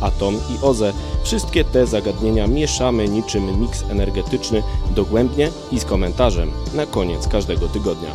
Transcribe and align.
atom 0.00 0.34
i 0.34 0.64
OZE. 0.64 0.92
Wszystkie 1.22 1.64
te 1.64 1.86
zagadnienia 1.86 2.46
mieszamy 2.46 3.08
niczym 3.08 3.60
miks 3.60 3.82
energetyczny 3.90 4.62
dogłębnie 4.96 5.50
i 5.72 5.80
z 5.80 5.84
komentarzem 5.84 6.50
na 6.74 6.86
koniec 6.86 7.28
każdego 7.28 7.68
tygodnia. 7.68 8.10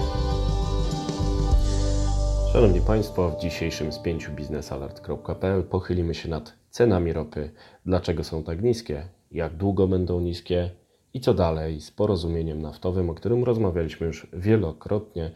Szanowni 2.54 2.82
Państwo, 2.82 3.30
w 3.30 3.42
dzisiejszym 3.42 3.92
spięciu 3.92 4.32
biznesalert.pl 4.32 5.64
pochylimy 5.64 6.14
się 6.14 6.30
nad 6.30 6.54
cenami 6.70 7.14
ropy, 7.14 7.52
dlaczego 7.86 8.24
są 8.24 8.44
tak 8.44 8.62
niskie, 8.62 9.08
jak 9.32 9.58
długo 9.58 9.88
będą 9.88 10.20
niskie? 10.20 10.70
I 11.14 11.20
co 11.20 11.34
dalej? 11.34 11.82
Z 11.82 11.92
porozumieniem 11.92 12.62
naftowym, 12.62 13.10
o 13.10 13.14
którym 13.14 13.44
rozmawialiśmy 13.44 14.08
już 14.08 14.28
wielokrotnie 14.34 15.32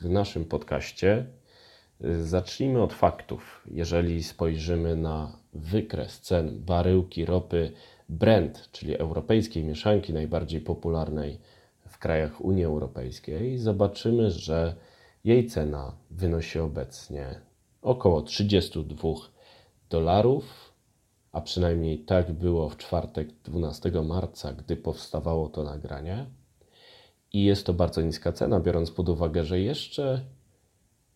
w 0.00 0.08
naszym 0.08 0.44
podcaście. 0.44 1.26
Zacznijmy 2.22 2.82
od 2.82 2.92
faktów. 2.92 3.62
Jeżeli 3.70 4.22
spojrzymy 4.24 4.96
na 4.96 5.36
wykres 5.52 6.20
cen 6.20 6.64
baryłki 6.64 7.24
ropy 7.24 7.72
Brent, 8.08 8.68
czyli 8.72 8.96
europejskiej 8.96 9.64
mieszanki 9.64 10.12
najbardziej 10.12 10.60
popularnej 10.60 11.38
w 11.88 11.98
krajach 11.98 12.40
Unii 12.40 12.64
Europejskiej, 12.64 13.58
zobaczymy, 13.58 14.30
że 14.30 14.74
jej 15.24 15.46
cena 15.46 15.92
wynosi 16.10 16.58
obecnie 16.58 17.40
około 17.82 18.22
32 18.22 19.08
dolarów, 19.90 20.72
a 21.32 21.40
przynajmniej 21.40 21.98
tak 21.98 22.32
było 22.32 22.68
w 22.68 22.76
czwartek 22.76 23.28
12 23.44 23.90
marca, 24.02 24.52
gdy 24.52 24.76
powstawało 24.76 25.48
to 25.48 25.64
nagranie. 25.64 26.26
I 27.32 27.44
jest 27.44 27.66
to 27.66 27.74
bardzo 27.74 28.02
niska 28.02 28.32
cena, 28.32 28.60
biorąc 28.60 28.90
pod 28.90 29.08
uwagę, 29.08 29.44
że 29.44 29.60
jeszcze 29.60 30.24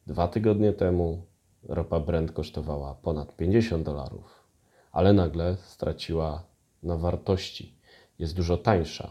dwa 0.06 0.28
tygodnie 0.28 0.72
temu 0.72 1.26
ropa 1.68 2.00
Brent 2.00 2.32
kosztowała 2.32 2.94
ponad 2.94 3.36
50 3.36 3.84
dolarów, 3.84 4.44
ale 4.92 5.12
nagle 5.12 5.56
straciła 5.56 6.44
na 6.82 6.96
wartości. 6.96 7.74
Jest 8.18 8.36
dużo 8.36 8.56
tańsza. 8.56 9.10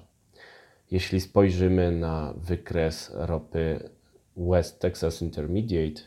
Jeśli 0.92 1.22
spojrzymy 1.22 1.92
na 1.92 2.34
wykres 2.38 3.12
ropy 3.14 3.90
West 4.38 4.80
Texas 4.80 5.22
Intermediate 5.22 6.02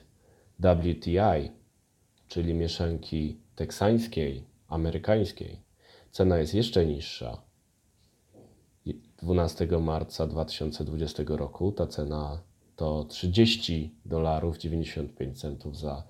WTI, 0.61 1.51
czyli 2.29 2.55
mieszanki 2.55 3.41
teksańskiej, 3.55 4.45
amerykańskiej, 4.69 5.61
cena 6.11 6.39
jest 6.39 6.55
jeszcze 6.55 6.87
niższa. 6.87 7.43
12 9.23 9.67
marca 9.81 10.27
2020 10.27 11.23
roku 11.27 11.73
ta 11.73 11.87
cena 11.87 12.39
to 12.77 13.05
30 13.05 13.95
dolarów 14.05 14.59
95 14.59 15.41
centów 15.41 15.79
za 15.79 16.03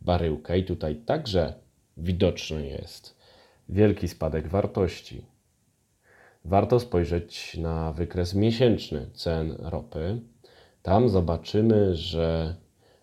baryłkę 0.00 0.58
i 0.58 0.64
tutaj 0.64 0.96
także 0.96 1.54
widoczny 1.96 2.66
jest 2.66 3.16
wielki 3.68 4.08
spadek 4.08 4.48
wartości. 4.48 5.22
Warto 6.44 6.80
spojrzeć 6.80 7.56
na 7.56 7.92
wykres 7.92 8.34
miesięczny 8.34 9.06
cen 9.14 9.56
ropy. 9.58 10.20
Tam 10.82 11.08
zobaczymy, 11.08 11.96
że 11.96 12.56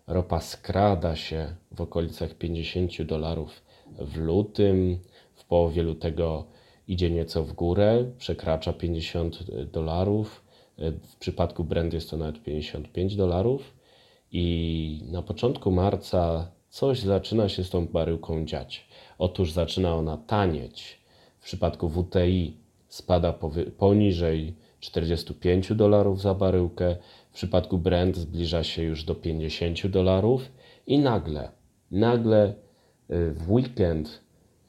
ropa 0.06 0.40
skrada 0.40 1.16
się 1.16 1.54
w 1.72 1.80
okolicach 1.80 2.34
50 2.34 3.02
dolarów 3.02 3.62
w 3.98 4.16
lutym, 4.16 4.98
w 5.34 5.44
połowie 5.44 5.82
lutego 5.82 6.46
idzie 6.88 7.10
nieco 7.10 7.44
w 7.44 7.52
górę, 7.52 8.04
przekracza 8.18 8.72
50 8.72 9.38
dolarów. 9.72 10.41
W 10.78 11.16
przypadku 11.18 11.64
Brent 11.64 11.92
jest 11.92 12.10
to 12.10 12.16
nawet 12.16 12.42
55 12.42 13.16
dolarów. 13.16 13.74
I 14.32 15.04
na 15.10 15.22
początku 15.22 15.70
marca 15.70 16.50
coś 16.68 17.00
zaczyna 17.00 17.48
się 17.48 17.64
z 17.64 17.70
tą 17.70 17.86
baryłką 17.86 18.44
dziać. 18.44 18.86
Otóż 19.18 19.52
zaczyna 19.52 19.94
ona 19.94 20.16
tanieć. 20.16 21.00
W 21.38 21.44
przypadku 21.44 21.88
WTI 21.88 22.56
spada 22.88 23.34
poniżej 23.78 24.54
45 24.80 25.74
dolarów 25.74 26.20
za 26.20 26.34
baryłkę. 26.34 26.96
W 27.30 27.34
przypadku 27.34 27.78
Brent 27.78 28.16
zbliża 28.16 28.64
się 28.64 28.82
już 28.82 29.04
do 29.04 29.14
50 29.14 29.86
dolarów 29.86 30.52
i 30.86 30.98
nagle, 30.98 31.50
nagle 31.90 32.48
y, 32.48 32.54
w 33.32 33.52
weekend 33.52 34.20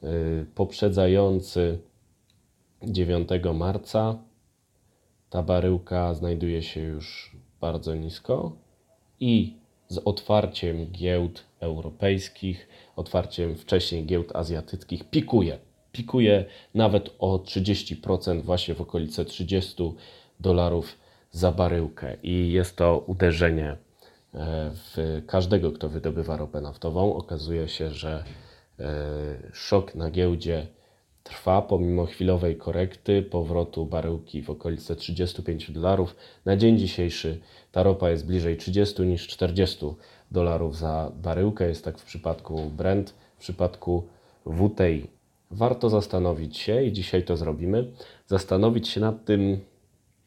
y, 0.02 0.46
poprzedzający 0.54 1.78
9 2.82 3.28
marca 3.54 4.18
ta 5.34 5.42
baryłka 5.42 6.14
znajduje 6.14 6.62
się 6.62 6.80
już 6.80 7.36
bardzo 7.60 7.94
nisko 7.94 8.52
i 9.20 9.56
z 9.88 9.98
otwarciem 9.98 10.86
giełd 10.86 11.44
europejskich, 11.60 12.68
otwarciem 12.96 13.56
wcześniej 13.56 14.06
giełd 14.06 14.36
azjatyckich 14.36 15.10
pikuje. 15.10 15.58
Pikuje 15.92 16.44
nawet 16.74 17.10
o 17.18 17.36
30%, 17.38 18.42
właśnie 18.42 18.74
w 18.74 18.80
okolice 18.80 19.24
30 19.24 19.94
dolarów 20.40 20.98
za 21.30 21.52
baryłkę. 21.52 22.16
I 22.22 22.52
jest 22.52 22.76
to 22.76 22.98
uderzenie 23.06 23.70
e, 23.70 23.76
w 24.74 25.22
każdego, 25.26 25.72
kto 25.72 25.88
wydobywa 25.88 26.36
ropę 26.36 26.60
naftową. 26.60 27.14
Okazuje 27.14 27.68
się, 27.68 27.90
że 27.90 28.24
e, 28.78 28.84
szok 29.52 29.94
na 29.94 30.10
giełdzie 30.10 30.66
trwa 31.24 31.62
pomimo 31.62 32.06
chwilowej 32.06 32.56
korekty, 32.56 33.22
powrotu 33.22 33.86
baryłki 33.86 34.42
w 34.42 34.50
okolice 34.50 34.96
35 34.96 35.70
dolarów. 35.70 36.16
Na 36.44 36.56
dzień 36.56 36.78
dzisiejszy 36.78 37.40
ta 37.72 37.82
ropa 37.82 38.10
jest 38.10 38.26
bliżej 38.26 38.56
30 38.56 39.02
niż 39.02 39.26
40 39.28 39.86
dolarów 40.30 40.76
za 40.76 41.12
baryłkę. 41.22 41.68
Jest 41.68 41.84
tak 41.84 41.98
w 41.98 42.04
przypadku 42.04 42.70
Brent, 42.70 43.14
w 43.36 43.40
przypadku 43.40 44.08
WTI. 44.46 45.06
Warto 45.50 45.90
zastanowić 45.90 46.58
się, 46.58 46.82
i 46.82 46.92
dzisiaj 46.92 47.24
to 47.24 47.36
zrobimy, 47.36 47.92
zastanowić 48.26 48.88
się 48.88 49.00
nad 49.00 49.24
tym, 49.24 49.60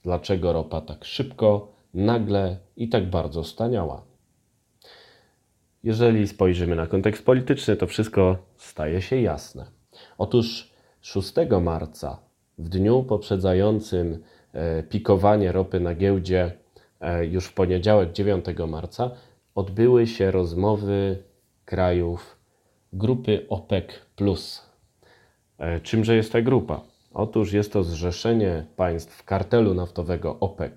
dlaczego 0.04 0.54
ropa 0.54 0.82
tak 0.82 1.06
szybko, 1.06 1.72
nagle 1.94 2.58
i 2.78 2.90
tak 2.90 3.10
bardzo 3.10 3.44
staniała. 3.44 4.04
Jeżeli 5.84 6.28
spojrzymy 6.28 6.76
na 6.76 6.88
kontekst 6.88 7.26
polityczny, 7.26 7.76
to 7.76 7.88
wszystko 7.88 8.38
staje 8.58 9.02
się 9.02 9.22
jasne. 9.22 9.66
Otóż 10.18 10.77
6 11.02 11.34
marca, 11.62 12.20
w 12.58 12.70
dniu 12.70 13.04
poprzedzającym 13.04 14.24
e, 14.54 14.84
pikowanie 14.84 15.52
ropy 15.52 15.80
na 15.80 15.96
giełdzie, 15.96 16.52
e, 17.00 17.26
już 17.26 17.46
w 17.46 17.54
poniedziałek 17.54 18.12
9 18.12 18.46
marca, 18.68 19.12
odbyły 19.56 20.08
się 20.08 20.32
rozmowy 20.32 21.24
krajów 21.66 22.38
grupy 22.94 23.46
OPEC. 23.50 23.86
E, 25.58 25.80
czymże 25.80 26.16
jest 26.16 26.32
ta 26.32 26.42
grupa? 26.42 26.82
Otóż 27.14 27.54
jest 27.54 27.74
to 27.74 27.84
zrzeszenie 27.84 28.66
państw 28.76 29.24
kartelu 29.24 29.74
naftowego 29.74 30.40
OPEC, 30.40 30.74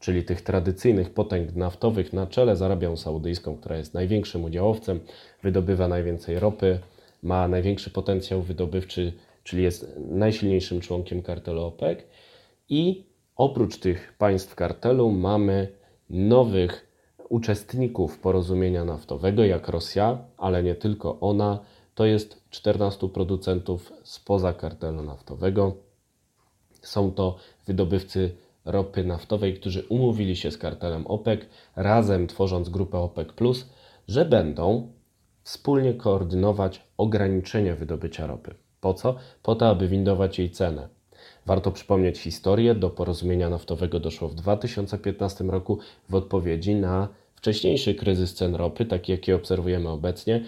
czyli 0.00 0.24
tych 0.24 0.40
tradycyjnych 0.40 1.10
potęg 1.10 1.54
naftowych 1.54 2.12
na 2.12 2.26
czele 2.26 2.56
z 2.56 2.62
Arabią 2.62 2.96
Saudyjską, 2.96 3.56
która 3.56 3.76
jest 3.76 3.94
największym 3.94 4.44
udziałowcem, 4.44 5.00
wydobywa 5.42 5.88
najwięcej 5.88 6.38
ropy, 6.38 6.78
ma 7.22 7.48
największy 7.48 7.90
potencjał 7.90 8.42
wydobywczy 8.42 9.12
czyli 9.44 9.62
jest 9.62 9.96
najsilniejszym 9.98 10.80
członkiem 10.80 11.22
kartelu 11.22 11.62
OPEC. 11.62 11.98
I 12.68 13.06
oprócz 13.36 13.78
tych 13.78 14.14
państw 14.18 14.54
kartelu 14.54 15.10
mamy 15.10 15.68
nowych 16.10 16.92
uczestników 17.28 18.18
porozumienia 18.18 18.84
naftowego, 18.84 19.44
jak 19.44 19.68
Rosja, 19.68 20.24
ale 20.36 20.62
nie 20.62 20.74
tylko 20.74 21.20
ona. 21.20 21.58
To 21.94 22.04
jest 22.04 22.42
14 22.50 23.08
producentów 23.08 23.92
spoza 24.02 24.52
kartelu 24.52 25.02
naftowego. 25.02 25.76
Są 26.82 27.12
to 27.12 27.36
wydobywcy 27.66 28.36
ropy 28.64 29.04
naftowej, 29.04 29.54
którzy 29.54 29.86
umówili 29.88 30.36
się 30.36 30.50
z 30.50 30.58
kartelem 30.58 31.06
OPEC, 31.06 31.40
razem 31.76 32.26
tworząc 32.26 32.68
grupę 32.68 32.98
OPEC, 32.98 33.28
że 34.08 34.24
będą 34.24 34.92
wspólnie 35.42 35.94
koordynować 35.94 36.82
ograniczenie 36.96 37.74
wydobycia 37.74 38.26
ropy. 38.26 38.54
Po 38.82 38.94
co? 38.94 39.14
Po 39.42 39.54
to, 39.54 39.68
aby 39.68 39.88
windować 39.88 40.38
jej 40.38 40.50
cenę. 40.50 40.88
Warto 41.46 41.72
przypomnieć 41.72 42.18
historię. 42.18 42.74
Do 42.74 42.90
porozumienia 42.90 43.50
naftowego 43.50 44.00
doszło 44.00 44.28
w 44.28 44.34
2015 44.34 45.44
roku 45.44 45.78
w 46.08 46.14
odpowiedzi 46.14 46.74
na 46.74 47.08
wcześniejszy 47.34 47.94
kryzys 47.94 48.34
cen 48.34 48.54
ropy, 48.54 48.84
taki 48.84 49.12
jaki 49.12 49.32
obserwujemy 49.32 49.88
obecnie. 49.88 50.44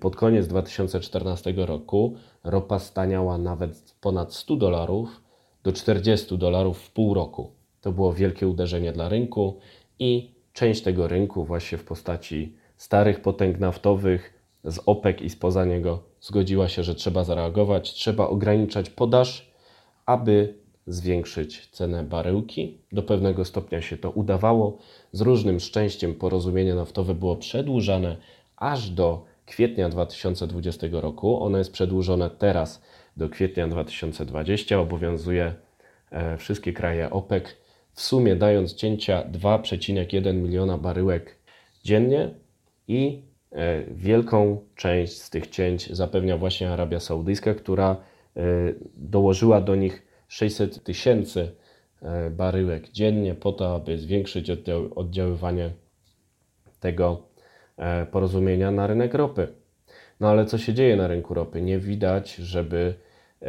Pod 0.00 0.16
koniec 0.16 0.46
2014 0.46 1.54
roku 1.56 2.14
ropa 2.44 2.78
staniała 2.78 3.38
nawet 3.38 3.94
ponad 4.00 4.34
100 4.34 4.56
dolarów 4.56 5.20
do 5.62 5.72
40 5.72 6.38
dolarów 6.38 6.78
w 6.78 6.90
pół 6.90 7.14
roku. 7.14 7.50
To 7.80 7.92
było 7.92 8.12
wielkie 8.12 8.48
uderzenie 8.48 8.92
dla 8.92 9.08
rynku 9.08 9.58
i 9.98 10.30
część 10.52 10.82
tego 10.82 11.08
rynku 11.08 11.44
właśnie 11.44 11.78
w 11.78 11.84
postaci 11.84 12.56
starych 12.76 13.20
potęg 13.20 13.58
naftowych 13.58 14.34
z 14.64 14.80
OPEC 14.86 15.20
i 15.20 15.30
spoza 15.30 15.64
niego 15.64 16.07
zgodziła 16.20 16.68
się, 16.68 16.84
że 16.84 16.94
trzeba 16.94 17.24
zareagować, 17.24 17.92
trzeba 17.92 18.28
ograniczać 18.28 18.90
podaż, 18.90 19.52
aby 20.06 20.54
zwiększyć 20.86 21.68
cenę 21.72 22.04
baryłki. 22.04 22.78
Do 22.92 23.02
pewnego 23.02 23.44
stopnia 23.44 23.82
się 23.82 23.96
to 23.96 24.10
udawało. 24.10 24.78
Z 25.12 25.20
różnym 25.20 25.60
szczęściem 25.60 26.14
porozumienie 26.14 26.74
naftowe 26.74 27.14
było 27.14 27.36
przedłużane 27.36 28.16
aż 28.56 28.90
do 28.90 29.24
kwietnia 29.46 29.88
2020 29.88 30.86
roku. 30.92 31.42
Ono 31.42 31.58
jest 31.58 31.72
przedłużone 31.72 32.30
teraz 32.30 32.82
do 33.16 33.28
kwietnia 33.28 33.68
2020. 33.68 34.78
Obowiązuje 34.78 35.54
e, 36.10 36.36
wszystkie 36.36 36.72
kraje 36.72 37.10
OPEC, 37.10 37.44
w 37.92 38.00
sumie 38.00 38.36
dając 38.36 38.74
cięcia 38.74 39.22
2,1 39.32 40.34
miliona 40.34 40.78
baryłek 40.78 41.38
dziennie 41.84 42.30
i 42.88 43.22
wielką 43.90 44.64
część 44.74 45.22
z 45.22 45.30
tych 45.30 45.46
cięć 45.46 45.90
zapewnia 45.90 46.36
właśnie 46.36 46.70
Arabia 46.70 47.00
Saudyjska, 47.00 47.54
która 47.54 47.96
e, 48.36 48.42
dołożyła 48.96 49.60
do 49.60 49.76
nich 49.76 50.06
600 50.28 50.84
tysięcy 50.84 51.50
baryłek 52.30 52.88
dziennie 52.88 53.34
po 53.34 53.52
to, 53.52 53.74
aby 53.74 53.98
zwiększyć 53.98 54.50
oddziaływanie 54.94 55.70
tego 56.80 57.22
porozumienia 58.10 58.70
na 58.70 58.86
rynek 58.86 59.14
ropy. 59.14 59.48
No 60.20 60.28
ale 60.28 60.46
co 60.46 60.58
się 60.58 60.74
dzieje 60.74 60.96
na 60.96 61.08
rynku 61.08 61.34
ropy? 61.34 61.62
Nie 61.62 61.78
widać, 61.78 62.34
żeby 62.34 62.94
e, 63.42 63.48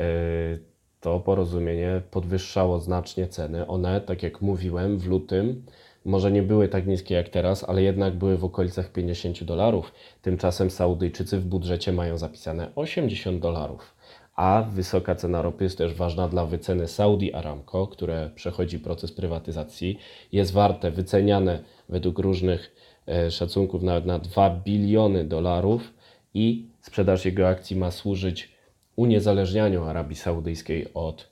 to 0.99 1.19
porozumienie 1.19 2.01
podwyższało 2.11 2.79
znacznie 2.79 3.27
ceny. 3.27 3.67
One, 3.67 4.01
tak 4.01 4.23
jak 4.23 4.41
mówiłem, 4.41 4.97
w 4.97 5.07
lutym 5.07 5.65
może 6.05 6.31
nie 6.31 6.43
były 6.43 6.67
tak 6.67 6.87
niskie 6.87 7.15
jak 7.15 7.29
teraz, 7.29 7.63
ale 7.63 7.83
jednak 7.83 8.15
były 8.15 8.37
w 8.37 8.45
okolicach 8.45 8.91
50 8.91 9.43
dolarów. 9.43 9.93
Tymczasem 10.21 10.71
Saudyjczycy 10.71 11.37
w 11.37 11.45
budżecie 11.45 11.93
mają 11.93 12.17
zapisane 12.17 12.71
80 12.75 13.41
dolarów. 13.41 13.95
A 14.35 14.63
wysoka 14.71 15.15
cena 15.15 15.41
ropy 15.41 15.63
jest 15.63 15.77
też 15.77 15.93
ważna 15.93 16.27
dla 16.27 16.45
wyceny 16.45 16.87
Saudi 16.87 17.33
Aramco, 17.33 17.87
które 17.87 18.29
przechodzi 18.35 18.79
proces 18.79 19.11
prywatyzacji. 19.11 19.99
Jest 20.31 20.51
warte, 20.51 20.91
wyceniane 20.91 21.63
według 21.89 22.19
różnych 22.19 22.75
e, 23.07 23.31
szacunków 23.31 23.83
nawet 23.83 24.05
na 24.05 24.19
2 24.19 24.49
biliony 24.49 25.25
dolarów 25.25 25.93
i 26.33 26.65
sprzedaż 26.81 27.25
jego 27.25 27.47
akcji 27.47 27.75
ma 27.75 27.91
służyć 27.91 28.51
uniezależnianiu 28.95 29.83
Arabii 29.83 30.15
Saudyjskiej 30.15 30.93
od 30.93 31.29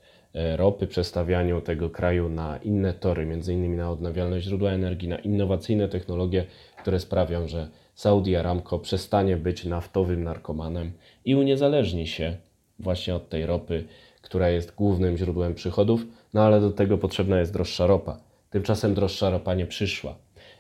ropy, 0.56 0.88
przestawianiu 0.88 1.62
tego 1.62 1.90
kraju 1.90 2.30
na 2.30 2.58
inne 2.58 2.94
tory, 2.94 3.26
między 3.26 3.54
innymi 3.54 3.78
na 3.78 3.92
odnawialne 3.92 4.42
źródła 4.42 4.72
energii, 4.72 5.10
na 5.10 5.18
innowacyjne 5.18 5.90
technologie, 5.90 6.46
które 6.82 7.00
sprawią, 7.00 7.48
że 7.48 7.70
Saudi 7.96 8.36
Aramco 8.36 8.80
przestanie 8.80 9.38
być 9.38 9.66
naftowym 9.66 10.24
narkomanem 10.24 10.92
i 11.26 11.36
uniezależni 11.36 12.08
się 12.08 12.38
właśnie 12.80 13.16
od 13.16 13.30
tej 13.30 13.46
ropy, 13.46 13.84
która 14.22 14.50
jest 14.50 14.76
głównym 14.76 15.18
źródłem 15.18 15.54
przychodów, 15.54 16.02
no 16.34 16.42
ale 16.42 16.62
do 16.62 16.72
tego 16.72 16.98
potrzebna 16.98 17.40
jest 17.40 17.54
droższa 17.54 17.88
ropa. 17.88 18.20
Tymczasem 18.50 18.94
droższa 18.94 19.30
ropa 19.30 19.54
nie 19.54 19.66
przyszła. 19.66 20.16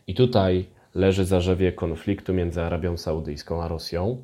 I 0.08 0.16
tutaj 0.16 0.66
leży 0.96 1.26
zarzewie 1.26 1.72
konfliktu 1.72 2.34
między 2.34 2.62
Arabią 2.62 2.98
Saudyjską 2.98 3.64
a 3.64 3.68
Rosją. 3.68 4.24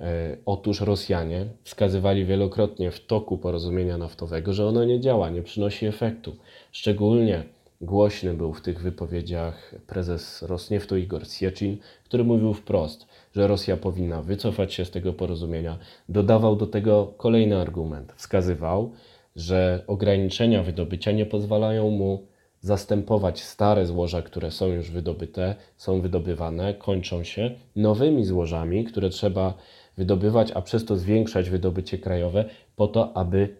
E, 0.00 0.36
otóż 0.46 0.80
Rosjanie 0.80 1.46
wskazywali 1.62 2.24
wielokrotnie 2.24 2.90
w 2.90 3.06
toku 3.06 3.38
porozumienia 3.38 3.98
naftowego, 3.98 4.52
że 4.52 4.66
ono 4.66 4.84
nie 4.84 5.00
działa, 5.00 5.30
nie 5.30 5.42
przynosi 5.42 5.86
efektu. 5.86 6.36
Szczególnie 6.72 7.42
głośny 7.80 8.34
był 8.34 8.52
w 8.52 8.60
tych 8.60 8.82
wypowiedziach 8.82 9.74
prezes 9.86 10.42
Rosnieftu 10.42 10.96
Igor 10.96 11.28
Sieczin, 11.28 11.76
który 12.04 12.24
mówił 12.24 12.54
wprost, 12.54 13.06
że 13.34 13.46
Rosja 13.46 13.76
powinna 13.76 14.22
wycofać 14.22 14.74
się 14.74 14.84
z 14.84 14.90
tego 14.90 15.12
porozumienia. 15.12 15.78
Dodawał 16.08 16.56
do 16.56 16.66
tego 16.66 17.14
kolejny 17.16 17.60
argument. 17.60 18.12
Wskazywał, 18.16 18.92
że 19.36 19.84
ograniczenia 19.86 20.62
wydobycia 20.62 21.12
nie 21.12 21.26
pozwalają 21.26 21.90
mu 21.90 22.26
zastępować 22.60 23.42
stare 23.42 23.86
złoża, 23.86 24.22
które 24.22 24.50
są 24.50 24.66
już 24.66 24.90
wydobyte, 24.90 25.54
są 25.76 26.00
wydobywane, 26.00 26.74
kończą 26.74 27.24
się 27.24 27.50
nowymi 27.76 28.24
złożami, 28.24 28.84
które 28.84 29.10
trzeba 29.10 29.54
wydobywać, 29.96 30.52
a 30.52 30.62
przez 30.62 30.84
to 30.84 30.96
zwiększać 30.96 31.50
wydobycie 31.50 31.98
krajowe, 31.98 32.44
po 32.76 32.88
to, 32.88 33.16
aby 33.16 33.56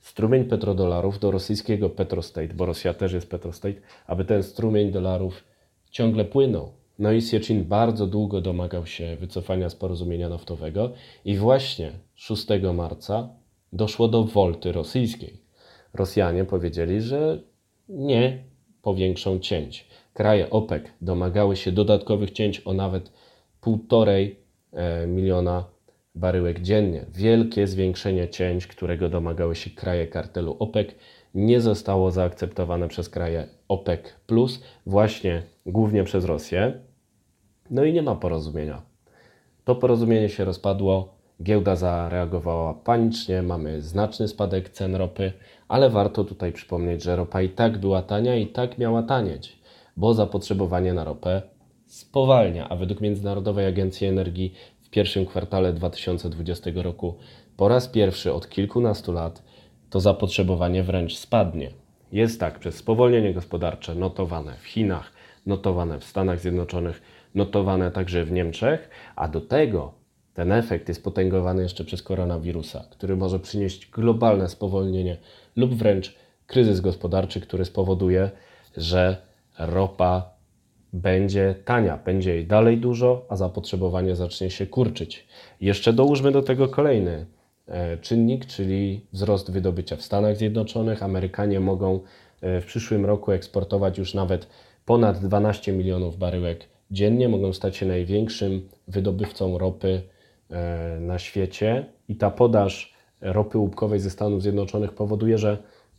strumień 0.00 0.44
petrodolarów 0.44 1.18
do 1.18 1.30
rosyjskiego 1.30 1.90
Petrostate, 1.90 2.54
bo 2.54 2.66
Rosja 2.66 2.94
też 2.94 3.12
jest 3.12 3.30
Petrostate, 3.30 3.80
aby 4.06 4.24
ten 4.24 4.42
strumień 4.42 4.90
dolarów 4.90 5.44
ciągle 5.90 6.24
płynął. 6.24 6.72
No 6.98 7.12
i 7.12 7.22
Siecin 7.22 7.64
bardzo 7.64 8.06
długo 8.06 8.40
domagał 8.40 8.86
się 8.86 9.16
wycofania 9.16 9.70
z 9.70 9.74
porozumienia 9.74 10.28
naftowego 10.28 10.90
i 11.24 11.36
właśnie 11.36 11.92
6 12.14 12.46
marca 12.74 13.28
doszło 13.72 14.08
do 14.08 14.24
wolty 14.24 14.72
rosyjskiej. 14.72 15.42
Rosjanie 15.94 16.44
powiedzieli, 16.44 17.00
że 17.00 17.42
nie 17.88 18.44
powiększą 18.82 19.38
cięć. 19.38 19.86
Kraje 20.14 20.50
OPEC 20.50 20.82
domagały 21.00 21.56
się 21.56 21.72
dodatkowych 21.72 22.30
cięć 22.30 22.62
o 22.64 22.72
nawet 22.72 23.12
1,5 23.62 24.30
e, 24.72 25.06
miliona 25.06 25.64
baryłek 26.14 26.60
dziennie. 26.60 27.06
Wielkie 27.14 27.66
zwiększenie 27.66 28.28
cięć, 28.28 28.66
którego 28.66 29.08
domagały 29.08 29.54
się 29.54 29.70
kraje 29.70 30.06
kartelu 30.06 30.56
OPEC, 30.58 30.88
nie 31.34 31.60
zostało 31.60 32.10
zaakceptowane 32.10 32.88
przez 32.88 33.08
kraje 33.08 33.48
OPEC, 33.68 34.00
właśnie 34.86 35.42
głównie 35.66 36.04
przez 36.04 36.24
Rosję. 36.24 36.72
No 37.70 37.84
i 37.84 37.92
nie 37.92 38.02
ma 38.02 38.14
porozumienia. 38.14 38.82
To 39.64 39.74
porozumienie 39.74 40.28
się 40.28 40.44
rozpadło, 40.44 41.14
giełda 41.42 41.76
zareagowała 41.76 42.74
panicznie, 42.74 43.42
mamy 43.42 43.82
znaczny 43.82 44.28
spadek 44.28 44.68
cen 44.68 44.94
ropy, 44.94 45.32
ale 45.68 45.90
warto 45.90 46.24
tutaj 46.24 46.52
przypomnieć, 46.52 47.02
że 47.02 47.16
ropa 47.16 47.42
i 47.42 47.48
tak 47.48 47.78
była 47.78 48.02
tania 48.02 48.36
i 48.36 48.46
tak 48.46 48.78
miała 48.78 49.02
tanieć, 49.02 49.58
bo 49.96 50.14
zapotrzebowanie 50.14 50.94
na 50.94 51.04
ropę 51.04 51.42
spowalnia, 51.86 52.68
a 52.68 52.76
według 52.76 53.00
Międzynarodowej 53.00 53.66
Agencji 53.66 54.06
Energii 54.06 54.54
pierwszym 54.92 55.26
kwartale 55.26 55.72
2020 55.72 56.70
roku 56.74 57.14
po 57.56 57.68
raz 57.68 57.88
pierwszy 57.88 58.32
od 58.32 58.48
kilkunastu 58.48 59.12
lat 59.12 59.42
to 59.90 60.00
zapotrzebowanie 60.00 60.82
wręcz 60.82 61.16
spadnie. 61.16 61.70
Jest 62.12 62.40
tak, 62.40 62.58
przez 62.58 62.74
spowolnienie 62.74 63.34
gospodarcze 63.34 63.94
notowane 63.94 64.54
w 64.60 64.66
Chinach, 64.66 65.12
notowane 65.46 65.98
w 65.98 66.04
Stanach 66.04 66.40
Zjednoczonych, 66.40 67.02
notowane 67.34 67.90
także 67.90 68.24
w 68.24 68.32
Niemczech, 68.32 68.90
a 69.16 69.28
do 69.28 69.40
tego 69.40 69.92
ten 70.34 70.52
efekt 70.52 70.88
jest 70.88 71.04
potęgowany 71.04 71.62
jeszcze 71.62 71.84
przez 71.84 72.02
koronawirusa, 72.02 72.84
który 72.90 73.16
może 73.16 73.38
przynieść 73.38 73.90
globalne 73.90 74.48
spowolnienie 74.48 75.16
lub 75.56 75.74
wręcz 75.74 76.16
kryzys 76.46 76.80
gospodarczy, 76.80 77.40
który 77.40 77.64
spowoduje, 77.64 78.30
że 78.76 79.16
ropa 79.58 80.31
będzie 80.92 81.54
tania, 81.64 81.96
będzie 81.96 82.34
jej 82.34 82.46
dalej 82.46 82.78
dużo, 82.78 83.26
a 83.28 83.36
zapotrzebowanie 83.36 84.16
zacznie 84.16 84.50
się 84.50 84.66
kurczyć. 84.66 85.26
Jeszcze 85.60 85.92
dołóżmy 85.92 86.32
do 86.32 86.42
tego 86.42 86.68
kolejny 86.68 87.26
e, 87.66 87.98
czynnik, 87.98 88.46
czyli 88.46 89.06
wzrost 89.12 89.50
wydobycia 89.50 89.96
w 89.96 90.02
Stanach 90.02 90.36
Zjednoczonych. 90.36 91.02
Amerykanie 91.02 91.60
mogą 91.60 92.00
e, 92.40 92.60
w 92.60 92.66
przyszłym 92.66 93.06
roku 93.06 93.32
eksportować 93.32 93.98
już 93.98 94.14
nawet 94.14 94.46
ponad 94.84 95.18
12 95.18 95.72
milionów 95.72 96.18
baryłek 96.18 96.68
dziennie, 96.90 97.28
mogą 97.28 97.52
stać 97.52 97.76
się 97.76 97.86
największym 97.86 98.68
wydobywcą 98.88 99.58
ropy 99.58 100.02
e, 100.50 100.98
na 101.00 101.18
świecie 101.18 101.86
i 102.08 102.16
ta 102.16 102.30
podaż 102.30 102.94
ropy 103.20 103.58
łupkowej 103.58 104.00
ze 104.00 104.10
Stanów 104.10 104.42
Zjednoczonych 104.42 104.92
powoduje, 104.92 105.38
że 105.38 105.58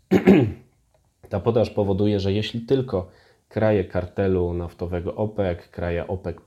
ta 1.30 1.40
podaż 1.40 1.70
powoduje, 1.70 2.20
że 2.20 2.34
jeśli 2.34 2.62
tylko 2.62 3.08
kraje 3.54 3.84
kartelu 3.84 4.54
naftowego 4.54 5.16
OPEC, 5.16 5.60
kraje 5.72 6.08
OPEC, 6.08 6.38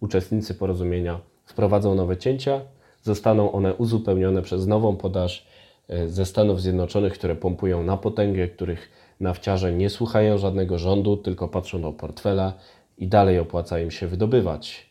uczestnicy 0.00 0.54
porozumienia 0.54 1.20
wprowadzą 1.44 1.94
nowe 1.94 2.16
cięcia, 2.16 2.60
zostaną 3.02 3.52
one 3.52 3.74
uzupełnione 3.74 4.42
przez 4.42 4.66
nową 4.66 4.96
podaż 4.96 5.46
e, 5.88 6.08
ze 6.08 6.26
Stanów 6.26 6.60
Zjednoczonych, 6.62 7.12
które 7.12 7.36
pompują 7.36 7.82
na 7.82 7.96
potęgę, 7.96 8.48
których 8.48 8.90
nafciarze 9.20 9.72
nie 9.72 9.90
słuchają 9.90 10.38
żadnego 10.38 10.78
rządu, 10.78 11.16
tylko 11.16 11.48
patrzą 11.48 11.82
do 11.82 11.92
portfela 11.92 12.52
i 12.98 13.08
dalej 13.08 13.38
opłaca 13.38 13.80
im 13.80 13.90
się 13.90 14.06
wydobywać. 14.06 14.90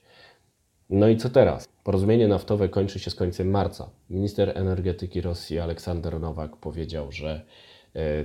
No 0.89 1.07
i 1.07 1.17
co 1.17 1.29
teraz? 1.29 1.67
Porozumienie 1.83 2.27
naftowe 2.27 2.69
kończy 2.69 2.99
się 2.99 3.11
z 3.11 3.15
końcem 3.15 3.49
marca. 3.49 3.89
Minister 4.09 4.57
energetyki 4.57 5.21
Rosji 5.21 5.59
Aleksander 5.59 6.19
Nowak 6.19 6.55
powiedział, 6.57 7.11
że 7.11 7.45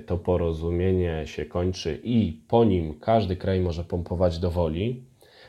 to 0.06 0.18
porozumienie 0.18 1.26
się 1.26 1.44
kończy 1.44 2.00
i 2.04 2.40
po 2.48 2.64
nim 2.64 3.00
każdy 3.00 3.36
kraj 3.36 3.60
może 3.60 3.84
pompować 3.84 4.38
do 4.38 4.50
woli. 4.50 5.04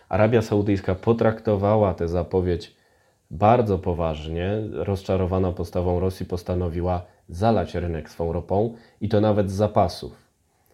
Arabia 0.10 0.42
Saudyjska 0.42 0.96
potraktowała 0.96 1.94
tę 1.94 2.08
zapowiedź 2.08 2.76
bardzo 3.32 3.80
poważnie. 3.80 4.52
Rozczarowana 4.72 5.52
postawą 5.52 6.00
Rosji 6.00 6.26
postanowiła 6.26 7.06
zalać 7.30 7.76
rynek 7.76 8.10
swą 8.10 8.34
ropą 8.34 8.74
i 9.02 9.10
to 9.10 9.22
nawet 9.22 9.52
z 9.52 9.54
zapasów. 9.54 10.12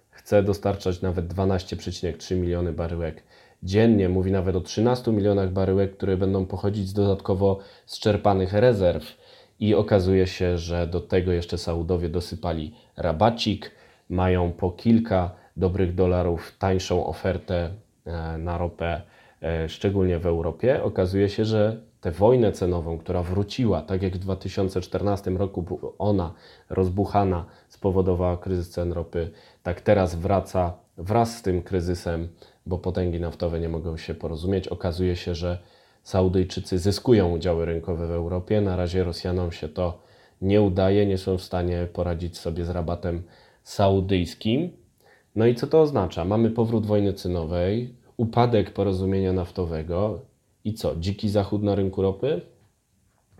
Chce 0.09 0.43
dostarczać 0.43 1.01
nawet 1.01 1.33
12,3 1.33 2.35
miliony 2.35 2.73
baryłek 2.73 3.23
dziennie, 3.63 4.09
mówi 4.09 4.31
nawet 4.31 4.55
o 4.55 4.61
13 4.61 5.11
milionach 5.11 5.51
baryłek, 5.51 5.97
które 5.97 6.17
będą 6.17 6.45
pochodzić 6.45 6.87
z 6.87 6.93
dodatkowo 6.93 7.59
zczerpanych 7.85 8.53
rezerw. 8.53 9.17
I 9.59 9.75
okazuje 9.75 10.27
się, 10.27 10.57
że 10.57 10.87
do 10.87 11.01
tego 11.01 11.31
jeszcze 11.31 11.57
Saudowie 11.57 12.09
dosypali 12.09 12.73
rabacik, 12.97 13.71
mają 14.09 14.51
po 14.51 14.71
kilka 14.71 15.31
dobrych 15.57 15.95
dolarów 15.95 16.55
tańszą 16.59 17.05
ofertę 17.05 17.69
e, 18.05 18.37
na 18.37 18.57
ropę, 18.57 19.01
e, 19.41 19.69
szczególnie 19.69 20.19
w 20.19 20.25
Europie. 20.25 20.83
Okazuje 20.83 21.29
się, 21.29 21.45
że 21.45 21.81
tę 22.01 22.11
wojnę 22.11 22.51
cenową, 22.51 22.97
która 22.97 23.23
wróciła, 23.23 23.81
tak 23.81 24.01
jak 24.03 24.15
w 24.15 24.19
2014 24.19 25.31
roku 25.31 25.65
ona 25.97 26.33
rozbuchana 26.69 27.45
spowodowała 27.69 28.37
kryzys 28.37 28.69
cen 28.69 28.93
ropy, 28.93 29.31
tak 29.63 29.81
teraz 29.81 30.15
wraca 30.15 30.73
wraz 30.97 31.37
z 31.37 31.41
tym 31.41 31.61
kryzysem, 31.61 32.27
bo 32.65 32.77
potęgi 32.77 33.19
naftowe 33.19 33.59
nie 33.59 33.69
mogą 33.69 33.97
się 33.97 34.13
porozumieć. 34.13 34.67
Okazuje 34.67 35.15
się, 35.15 35.35
że 35.35 35.59
Saudyjczycy 36.05 36.79
zyskują 36.79 37.31
udziały 37.31 37.65
rynkowe 37.65 38.07
w 38.07 38.11
Europie. 38.11 38.61
Na 38.61 38.75
razie 38.75 39.03
Rosjanom 39.03 39.51
się 39.51 39.69
to 39.69 40.01
nie 40.41 40.61
udaje, 40.61 41.05
nie 41.05 41.17
są 41.17 41.37
w 41.37 41.41
stanie 41.41 41.87
poradzić 41.93 42.37
sobie 42.37 42.65
z 42.65 42.69
rabatem 42.69 43.23
saudyjskim. 43.63 44.71
No 45.35 45.45
i 45.45 45.55
co 45.55 45.67
to 45.67 45.81
oznacza? 45.81 46.25
Mamy 46.25 46.49
powrót 46.49 46.85
wojny 46.85 47.13
cenowej, 47.13 47.95
upadek 48.17 48.73
porozumienia 48.73 49.33
naftowego 49.33 50.21
i 50.63 50.73
co? 50.73 50.95
Dziki 50.95 51.29
zachód 51.29 51.63
na 51.63 51.75
rynku 51.75 52.01
ropy? 52.01 52.41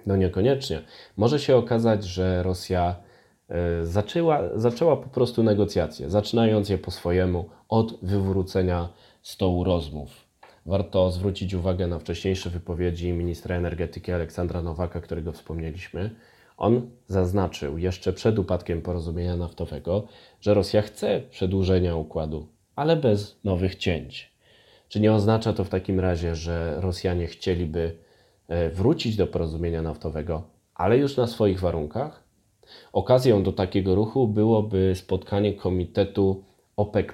No 0.06 0.16
niekoniecznie. 0.16 0.82
Może 1.18 1.40
się 1.40 1.56
okazać, 1.56 2.04
że 2.04 2.44
Rosja 2.44 2.96
e, 3.50 3.86
zaczęła, 3.86 4.42
zaczęła 4.56 4.98
po 4.98 5.10
prostu 5.10 5.44
negocjacje, 5.44 6.10
zaczynając 6.10 6.70
je 6.70 6.78
po 6.78 6.92
swojemu 6.92 7.50
od 7.70 8.00
wywrócenia 8.02 8.90
stołu 9.22 9.64
rozmów. 9.64 10.25
Warto 10.66 11.12
zwrócić 11.12 11.54
uwagę 11.54 11.88
na 11.88 12.00
wcześniejsze 12.00 12.50
wypowiedzi 12.50 13.14
ministra 13.14 13.56
energetyki 13.56 14.12
Aleksandra 14.12 14.62
Nowaka, 14.62 15.02
którego 15.02 15.32
wspomnieliśmy. 15.32 16.10
On 16.58 16.90
zaznaczył 17.08 17.78
jeszcze 17.78 18.14
przed 18.14 18.40
upadkiem 18.40 18.82
porozumienia 18.82 19.38
naftowego, 19.38 20.08
że 20.42 20.54
Rosja 20.54 20.82
chce 20.82 21.22
przedłużenia 21.30 21.96
układu, 21.96 22.48
ale 22.76 22.96
bez 22.96 23.40
nowych 23.44 23.76
cięć. 23.76 24.32
Czy 24.90 25.00
nie 25.00 25.14
oznacza 25.14 25.54
to 25.54 25.64
w 25.64 25.70
takim 25.70 26.00
razie, 26.00 26.36
że 26.36 26.76
Rosjanie 26.82 27.28
chcieliby 27.28 27.98
e, 28.48 28.70
wrócić 28.70 29.16
do 29.16 29.28
porozumienia 29.28 29.82
naftowego, 29.82 30.44
ale 30.76 30.98
już 30.98 31.18
na 31.18 31.28
swoich 31.28 31.60
warunkach? 31.60 32.24
Okazją 32.94 33.44
do 33.44 33.52
takiego 33.52 33.96
ruchu 33.96 34.28
byłoby 34.28 34.94
spotkanie 34.96 35.54
komitetu 35.54 36.44
OPEC, 36.78 37.08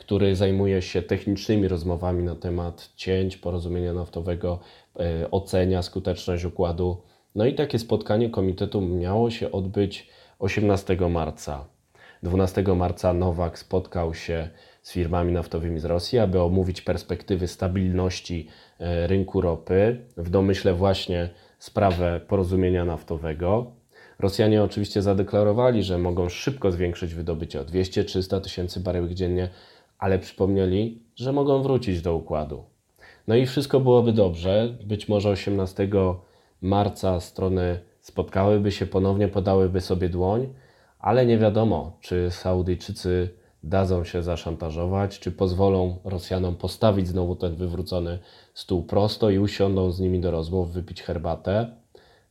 który 0.00 0.36
zajmuje 0.36 0.82
się 0.82 1.02
technicznymi 1.02 1.68
rozmowami 1.68 2.22
na 2.22 2.34
temat 2.34 2.90
cięć 2.96 3.36
porozumienia 3.36 3.92
naftowego, 3.92 4.58
e, 5.00 5.30
ocenia 5.30 5.82
skuteczność 5.82 6.44
układu. 6.44 7.02
No 7.34 7.46
i 7.46 7.54
takie 7.54 7.78
spotkanie 7.78 8.30
komitetu 8.30 8.80
miało 8.80 9.30
się 9.30 9.52
odbyć 9.52 10.08
18 10.38 11.08
marca. 11.08 11.66
12 12.22 12.74
marca 12.76 13.12
Nowak 13.12 13.58
spotkał 13.58 14.14
się 14.14 14.48
z 14.82 14.92
firmami 14.92 15.32
naftowymi 15.32 15.80
z 15.80 15.84
Rosji, 15.84 16.18
aby 16.18 16.40
omówić 16.40 16.82
perspektywy 16.82 17.48
stabilności 17.48 18.48
e, 18.78 19.06
rynku 19.06 19.40
ropy, 19.40 20.06
w 20.16 20.30
domyśle 20.30 20.74
właśnie 20.74 21.30
sprawę 21.58 22.20
porozumienia 22.28 22.84
naftowego. 22.84 23.72
Rosjanie 24.18 24.62
oczywiście 24.62 25.02
zadeklarowali, 25.02 25.82
że 25.82 25.98
mogą 25.98 26.28
szybko 26.28 26.72
zwiększyć 26.72 27.14
wydobycie 27.14 27.60
o 27.60 27.64
200-300 27.64 28.40
tysięcy 28.40 28.80
baryłek 28.80 29.14
dziennie, 29.14 29.48
ale 30.00 30.18
przypomnieli, 30.18 31.02
że 31.16 31.32
mogą 31.32 31.62
wrócić 31.62 32.02
do 32.02 32.14
układu. 32.14 32.64
No 33.28 33.34
i 33.34 33.46
wszystko 33.46 33.80
byłoby 33.80 34.12
dobrze. 34.12 34.76
Być 34.84 35.08
może 35.08 35.30
18 35.30 35.88
marca 36.62 37.20
strony 37.20 37.80
spotkałyby 38.00 38.72
się 38.72 38.86
ponownie, 38.86 39.28
podałyby 39.28 39.80
sobie 39.80 40.08
dłoń, 40.08 40.48
ale 40.98 41.26
nie 41.26 41.38
wiadomo, 41.38 41.96
czy 42.00 42.30
Saudyjczycy 42.30 43.30
dadzą 43.62 44.04
się 44.04 44.22
zaszantażować, 44.22 45.18
czy 45.18 45.32
pozwolą 45.32 45.96
Rosjanom 46.04 46.56
postawić 46.56 47.08
znowu 47.08 47.36
ten 47.36 47.56
wywrócony 47.56 48.18
stół 48.54 48.82
prosto 48.82 49.30
i 49.30 49.38
usiądą 49.38 49.90
z 49.90 50.00
nimi 50.00 50.20
do 50.20 50.30
rozmów, 50.30 50.72
wypić 50.72 51.02
herbatę, 51.02 51.70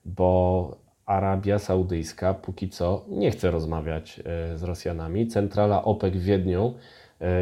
bo 0.05 0.77
Arabia 1.05 1.59
Saudyjska 1.59 2.33
póki 2.33 2.69
co 2.69 3.05
nie 3.07 3.31
chce 3.31 3.51
rozmawiać 3.51 4.19
e, 4.19 4.57
z 4.57 4.63
Rosjanami. 4.63 5.27
Centrala 5.27 5.83
OPEC 5.83 6.13
w 6.13 6.23
Wiedniu 6.23 6.73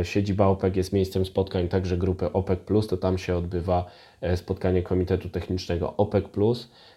siedziba 0.03 0.47
OPEC 0.47 0.75
jest 0.75 0.93
miejscem 0.93 1.25
spotkań 1.25 1.67
także 1.67 1.97
grupy 1.97 2.33
OPEC, 2.33 2.59
to 2.89 2.97
tam 2.97 3.17
się 3.17 3.35
odbywa 3.35 3.85
e, 4.21 4.37
spotkanie 4.37 4.83
Komitetu 4.83 5.29
Technicznego 5.29 5.97
OPEC. 5.97 6.25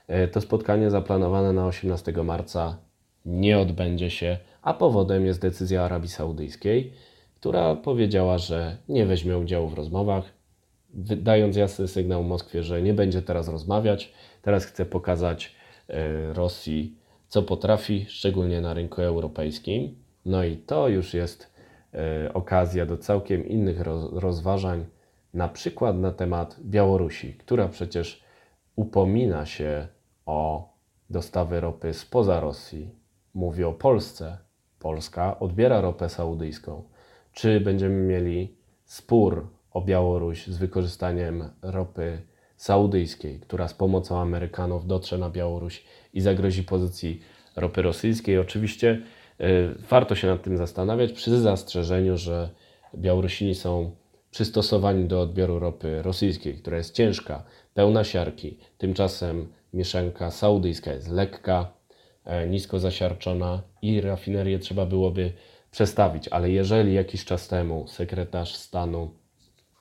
E, 0.06 0.28
to 0.28 0.40
spotkanie 0.40 0.90
zaplanowane 0.90 1.52
na 1.52 1.66
18 1.66 2.12
marca 2.12 2.76
nie 3.24 3.58
odbędzie 3.58 4.10
się, 4.10 4.38
a 4.62 4.74
powodem 4.74 5.26
jest 5.26 5.40
decyzja 5.40 5.82
Arabii 5.82 6.08
Saudyjskiej, 6.08 6.92
która 7.40 7.76
powiedziała, 7.76 8.38
że 8.38 8.76
nie 8.88 9.06
weźmie 9.06 9.38
udziału 9.38 9.68
w 9.68 9.74
rozmowach, 9.74 10.24
dając 11.16 11.56
jasny 11.56 11.88
sygnał 11.88 12.24
Moskwie, 12.24 12.62
że 12.62 12.82
nie 12.82 12.94
będzie 12.94 13.22
teraz 13.22 13.48
rozmawiać. 13.48 14.12
Teraz 14.42 14.64
chce 14.64 14.86
pokazać 14.86 15.54
Rosji, 16.32 16.96
co 17.28 17.42
potrafi, 17.42 18.06
szczególnie 18.08 18.60
na 18.60 18.74
rynku 18.74 19.02
europejskim. 19.02 19.94
No 20.24 20.44
i 20.44 20.56
to 20.56 20.88
już 20.88 21.14
jest 21.14 21.50
E, 21.59 21.59
okazja 22.34 22.86
do 22.86 22.96
całkiem 22.96 23.48
innych 23.48 23.80
rozważań, 24.12 24.84
na 25.34 25.48
przykład 25.48 25.96
na 25.96 26.12
temat 26.12 26.56
Białorusi, 26.60 27.34
która 27.34 27.68
przecież 27.68 28.24
upomina 28.76 29.46
się 29.46 29.88
o 30.26 30.72
dostawy 31.10 31.60
ropy 31.60 31.94
spoza 31.94 32.40
Rosji. 32.40 32.90
Mówi 33.34 33.64
o 33.64 33.72
Polsce. 33.72 34.38
Polska 34.78 35.38
odbiera 35.38 35.80
ropę 35.80 36.08
saudyjską. 36.08 36.82
Czy 37.32 37.60
będziemy 37.60 38.02
mieli 38.02 38.56
spór 38.84 39.46
o 39.70 39.80
Białoruś 39.80 40.46
z 40.46 40.58
wykorzystaniem 40.58 41.44
ropy 41.62 42.22
saudyjskiej, 42.56 43.40
która 43.40 43.68
z 43.68 43.74
pomocą 43.74 44.18
Amerykanów 44.18 44.86
dotrze 44.86 45.18
na 45.18 45.30
Białoruś 45.30 45.84
i 46.14 46.20
zagrozi 46.20 46.62
pozycji 46.62 47.20
ropy 47.56 47.82
rosyjskiej? 47.82 48.38
Oczywiście 48.38 49.02
warto 49.90 50.14
się 50.14 50.26
nad 50.26 50.42
tym 50.42 50.56
zastanawiać 50.56 51.12
przy 51.12 51.40
zastrzeżeniu, 51.40 52.16
że 52.16 52.50
Białorusini 52.94 53.54
są 53.54 53.90
przystosowani 54.30 55.04
do 55.04 55.20
odbioru 55.20 55.58
ropy 55.58 56.02
rosyjskiej, 56.02 56.54
która 56.54 56.76
jest 56.76 56.94
ciężka, 56.94 57.42
pełna 57.74 58.04
siarki. 58.04 58.58
Tymczasem 58.78 59.52
mieszanka 59.74 60.30
saudyjska 60.30 60.92
jest 60.92 61.08
lekka, 61.08 61.72
e, 62.24 62.48
nisko 62.48 62.78
zasiarczona 62.78 63.62
i 63.82 64.00
rafinerię 64.00 64.58
trzeba 64.58 64.86
byłoby 64.86 65.32
przestawić. 65.70 66.28
Ale 66.28 66.50
jeżeli 66.50 66.94
jakiś 66.94 67.24
czas 67.24 67.48
temu 67.48 67.88
sekretarz 67.88 68.54
stanu 68.54 69.10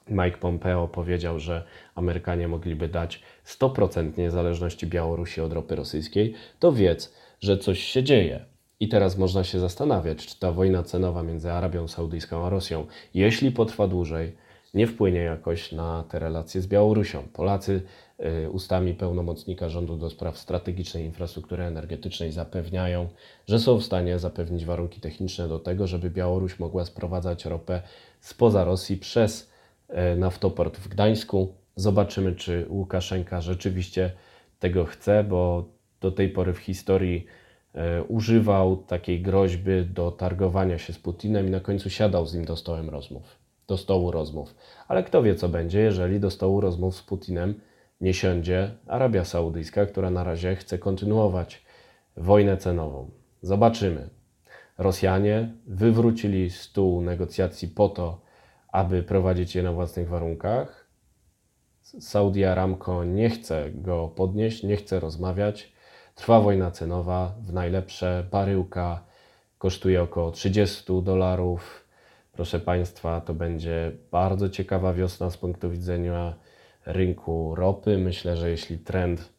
Mike 0.10 0.38
Pompeo 0.38 0.88
powiedział, 0.88 1.40
że 1.40 1.64
Amerykanie 1.96 2.48
mogliby 2.48 2.88
dać 2.88 3.22
100% 3.46 4.18
niezależności 4.18 4.88
Białorusi 4.88 5.42
od 5.42 5.54
ropy 5.54 5.76
rosyjskiej, 5.76 6.34
to 6.60 6.72
wiedz, 6.72 7.14
że 7.40 7.58
coś 7.58 7.80
się 7.80 8.04
dzieje. 8.04 8.46
I 8.80 8.88
teraz 8.88 9.18
można 9.18 9.44
się 9.44 9.60
zastanawiać, 9.60 10.26
czy 10.26 10.40
ta 10.40 10.52
wojna 10.52 10.84
cenowa 10.84 11.24
między 11.24 11.52
Arabią 11.52 11.88
Saudyjską 11.88 12.46
a 12.46 12.50
Rosją, 12.50 12.86
jeśli 13.14 13.52
potrwa 13.52 13.88
dłużej, 13.88 14.36
nie 14.74 14.88
wpłynie 14.88 15.20
jakoś 15.20 15.72
na 15.72 16.04
te 16.04 16.20
relacje 16.20 16.62
z 16.62 16.68
Białorusią. 16.68 17.24
Polacy 17.34 17.82
y, 18.46 18.50
ustami 18.50 18.94
pełnomocnika 18.94 19.70
rządu 19.70 19.98
do 19.98 20.10
spraw 20.10 20.38
strategicznej 20.38 21.06
infrastruktury 21.06 21.64
energetycznej 21.64 22.32
zapewniają, 22.32 23.10
że 23.48 23.60
są 23.60 23.78
w 23.78 23.86
stanie 23.86 24.20
zapewnić 24.20 24.66
warunki 24.66 25.02
techniczne 25.02 25.48
do 25.48 25.60
tego, 25.60 25.88
żeby 25.88 26.10
Białoruś 26.10 26.60
mogła 26.60 26.86
sprowadzać 26.86 27.46
ropę 27.46 27.82
spoza 28.20 28.64
Rosji 28.64 28.98
przez 28.98 29.52
y, 29.90 30.16
naftoport 30.16 30.78
w 30.78 30.88
Gdańsku. 30.88 31.54
Zobaczymy, 31.76 32.36
czy 32.36 32.66
Łukaszenka 32.70 33.42
rzeczywiście 33.42 34.12
tego 34.60 34.86
chce, 34.86 35.24
bo 35.24 35.66
do 36.02 36.12
tej 36.12 36.30
pory 36.30 36.54
w 36.54 36.58
historii 36.58 37.26
używał 38.08 38.78
takiej 38.78 39.22
groźby 39.22 39.86
do 39.86 40.12
targowania 40.12 40.78
się 40.78 40.94
z 40.94 41.00
Putinem 41.00 41.48
i 41.48 41.50
na 41.50 41.60
końcu 41.60 41.90
siadał 41.90 42.26
z 42.26 42.34
nim 42.34 42.46
do 42.46 42.56
stołem 42.56 42.90
rozmów, 42.90 43.36
do 43.68 43.78
stołu 43.78 44.12
rozmów. 44.12 44.56
Ale 44.88 45.04
kto 45.04 45.24
wie, 45.24 45.36
co 45.36 45.50
będzie, 45.50 45.80
jeżeli 45.80 46.20
do 46.20 46.32
stołu 46.32 46.62
rozmów 46.62 46.96
z 46.96 47.02
Putinem 47.02 47.54
nie 48.02 48.14
siądzie 48.14 48.72
Arabia 48.88 49.26
Saudyjska, 49.26 49.86
która 49.86 50.10
na 50.10 50.24
razie 50.24 50.56
chce 50.56 50.78
kontynuować 50.78 51.66
wojnę 52.18 52.58
cenową. 52.58 53.12
Zobaczymy. 53.42 54.10
Rosjanie 54.78 55.54
wywrócili 55.68 56.50
stół 56.50 57.02
negocjacji 57.02 57.68
po 57.68 57.90
to, 57.90 58.22
aby 58.72 59.04
prowadzić 59.04 59.56
je 59.56 59.64
na 59.64 59.72
własnych 59.72 60.10
warunkach. 60.10 60.88
Saudi 61.82 62.46
Aramco 62.46 63.04
nie 63.04 63.30
chce 63.30 63.72
go 63.72 64.08
podnieść, 64.08 64.64
nie 64.64 64.76
chce 64.76 65.00
rozmawiać. 65.00 65.72
Trwa 66.20 66.40
wojna 66.40 66.72
cenowa, 66.72 67.36
w 67.42 67.54
najlepsze 67.54 68.24
baryłka 68.32 69.04
kosztuje 69.58 70.02
około 70.02 70.32
30 70.32 70.84
dolarów. 71.04 71.86
Proszę 72.32 72.60
Państwa, 72.60 73.22
to 73.22 73.34
będzie 73.34 73.92
bardzo 74.12 74.50
ciekawa 74.50 74.94
wiosna 74.94 75.30
z 75.30 75.38
punktu 75.38 75.70
widzenia 75.70 76.34
rynku 76.86 77.56
ropy. 77.56 77.98
Myślę, 77.98 78.38
że 78.38 78.50
jeśli 78.50 78.78
trend 78.78 79.30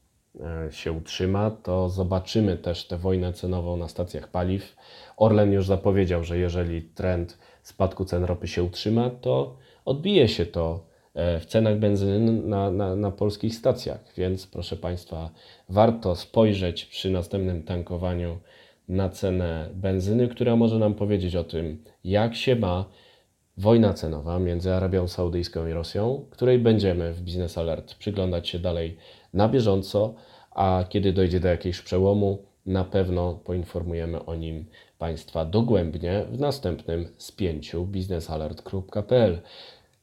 e, 0.40 0.72
się 0.72 0.92
utrzyma, 0.92 1.50
to 1.50 1.88
zobaczymy 1.88 2.56
też 2.56 2.86
tę 2.86 2.98
wojnę 2.98 3.32
cenową 3.32 3.76
na 3.76 3.88
stacjach 3.88 4.28
paliw. 4.28 4.76
Orlen 5.16 5.52
już 5.52 5.66
zapowiedział, 5.66 6.24
że 6.24 6.38
jeżeli 6.38 6.82
trend 6.82 7.38
spadku 7.62 8.04
cen 8.04 8.24
ropy 8.24 8.48
się 8.48 8.62
utrzyma, 8.62 9.10
to 9.10 9.56
odbije 9.84 10.28
się 10.28 10.46
to 10.46 10.89
w 11.14 11.44
cenach 11.46 11.78
benzyny 11.78 12.32
na, 12.32 12.70
na, 12.70 12.96
na 12.96 13.10
polskich 13.10 13.54
stacjach. 13.54 14.00
Więc 14.16 14.46
proszę 14.46 14.76
Państwa, 14.76 15.30
warto 15.68 16.16
spojrzeć 16.16 16.84
przy 16.84 17.10
następnym 17.10 17.62
tankowaniu 17.62 18.38
na 18.88 19.08
cenę 19.08 19.68
benzyny, 19.74 20.28
która 20.28 20.56
może 20.56 20.78
nam 20.78 20.94
powiedzieć 20.94 21.36
o 21.36 21.44
tym, 21.44 21.84
jak 22.04 22.34
się 22.34 22.56
ma 22.56 22.84
wojna 23.56 23.94
cenowa 23.94 24.38
między 24.38 24.72
Arabią 24.72 25.08
Saudyjską 25.08 25.66
i 25.66 25.72
Rosją, 25.72 26.26
której 26.30 26.58
będziemy 26.58 27.12
w 27.12 27.22
Business 27.22 27.58
Alert 27.58 27.94
przyglądać 27.94 28.48
się 28.48 28.58
dalej 28.58 28.96
na 29.34 29.48
bieżąco, 29.48 30.14
a 30.50 30.84
kiedy 30.88 31.12
dojdzie 31.12 31.40
do 31.40 31.48
jakiegoś 31.48 31.80
przełomu, 31.80 32.44
na 32.66 32.84
pewno 32.84 33.34
poinformujemy 33.44 34.24
o 34.24 34.34
nim 34.34 34.64
Państwa 34.98 35.44
dogłębnie 35.44 36.24
w 36.32 36.40
następnym 36.40 37.08
spięciu 37.18 37.86
biznesalert.pl. 37.86 39.38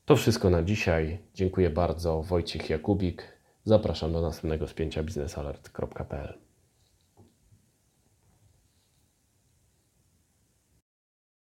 To 0.07 0.15
wszystko 0.15 0.49
na 0.49 0.63
dzisiaj. 0.63 1.19
Dziękuję 1.33 1.69
bardzo. 1.69 2.21
Wojciech 2.21 2.69
Jakubik. 2.69 3.23
Zapraszam 3.63 4.13
do 4.13 4.21
następnego 4.21 4.67
spięcia 4.67 5.03
biznesalert.pl. 5.03 6.46